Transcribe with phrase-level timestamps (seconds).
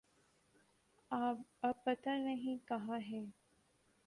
[1.11, 3.25] اب پتہ نہیں کہاں ہیں۔